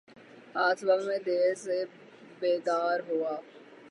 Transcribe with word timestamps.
آج 0.55 0.79
صبح 0.79 1.05
میں 1.07 1.17
دیر 1.25 1.53
سے 1.55 1.83
بیدار 2.39 2.99
ہوا 3.09 3.35